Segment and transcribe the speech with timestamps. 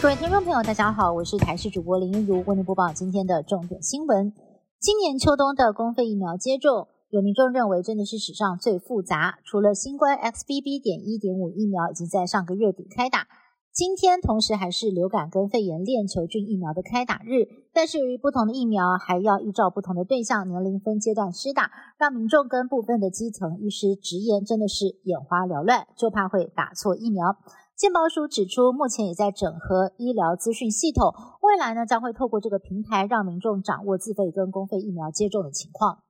[0.00, 4.32] 各位听众朋友，大家好，我是台视主播林一如，为您播报今天的重点新闻。
[4.78, 9.40] 今年秋冬的公费疫苗接种，有民众认为真的是史上最复杂。
[9.44, 10.82] 除了新冠 XBB.
[10.82, 13.26] 点一点五疫苗已经在上个月底开打。
[13.74, 27.36] 今天同时还是流感跟肺炎链球菌疫苗的开打日，但是由于不同的疫苗还要依照不同的对象年龄分阶段施打，让民众跟部分的基层医师直言真的是眼花缭乱，就怕会打错疫苗。
[27.80, 36.02] 健保署指出，目前也在整合医疗资讯系统，未来呢将会透过这个平台让民众掌握自费跟公费疫苗接种的情况。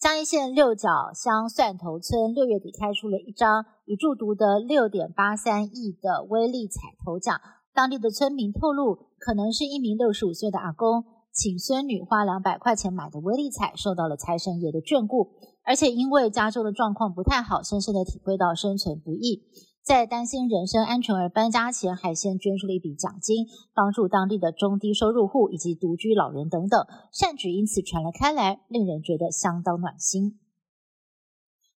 [0.00, 7.38] 嘉义县六角乡蒜头村六月底开出了一张已注读的六点八三亿的威力彩头奖，
[7.74, 19.42] 当地的村民透露，可能是一名六十五岁的阿公请孙女花两百块钱买的威力彩，受到了财神爷的眷顾，而且因为家中的状况不太好，深深的体会到生存不易。
[19.84, 30.38] 在担心人身安全而搬家前，还先捐出了一笔奖金，帮助当地的中低收入户以及独居老人等等，善举因此传了开来，令人觉得相当暖心。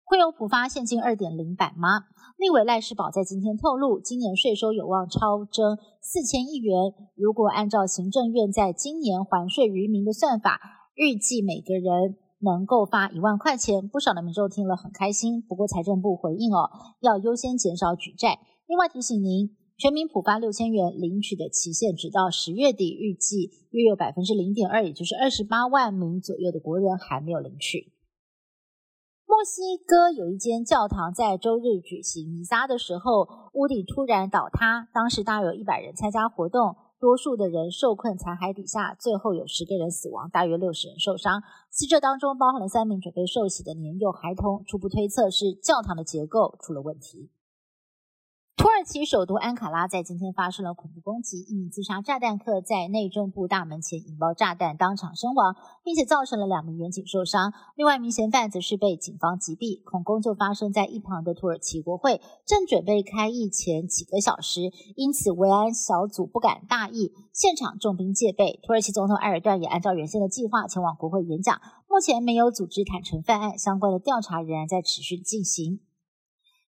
[0.05, 2.05] 会有普发现金二点零版吗？
[2.39, 6.95] 立委赖世宝在今天透露，今年税收有望超增四千亿元。
[7.15, 10.59] 如果按照行政院在今年还税于民的算法，
[10.95, 12.17] 预计每个人。
[12.41, 15.43] 能够发一万块钱，不少的民众听了很开心。
[15.43, 18.39] 不过财政部回应哦，要优先减少举债。
[18.67, 27.93] 另外提醒您，全民普发六千元领取的期限直到十月底，预计约有百分之零点二，也就是二十八万名左右的国人还没有领取。
[29.27, 36.77] 墨西哥有一间教堂在周日举行弥撒的时候，屋顶突然倒塌，当时大约有一百人参加活动。
[37.01, 41.43] 多数的人受困残骸底下，最后有十个人死亡，大约六十人受伤。
[41.71, 44.65] 死者当中包含了三名准备受洗的年幼孩童。
[44.67, 47.31] 初步推测是教堂的结构出了问题。
[48.59, 57.53] 土耳其首都安卡拉在今天发生了恐怖攻击，一名自杀炸弹客在内政部大门前引爆炸弹，当场身亡，并且造成了两名民警受伤。
[57.77, 59.81] 另外一名嫌犯则是被警方击毙。
[59.85, 68.59] 恐攻就发生在一旁的土耳其国会，正准备开议前几个小时，因此维安小组不敢大意，现场重兵戒备。
[68.65, 71.61] 土耳其总统埃尔段也按照原先的计划前往国会演讲。
[71.89, 75.79] 目前没有组织坦诚犯案，相关的调查仍然在持续进行。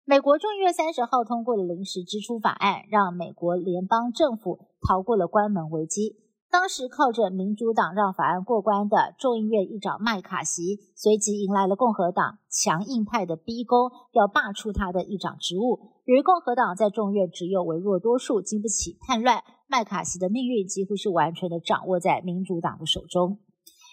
[0.10, 6.16] 美国众议院三十号通过了临时支出法案，让美国联邦政府逃过了关门危机。
[6.50, 15.82] 当时靠着民主党让法案过关的众议院议长麦卡锡，随即迎来了共和党强硬派的逼宫，要罢黜他的议长职务。
[16.06, 23.40] 由于共和党在众院只有微弱多数，经不起叛乱，麦卡锡的命运几乎是完全的掌握在民主党的手中。